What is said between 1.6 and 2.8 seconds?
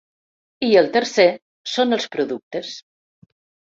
són els productes.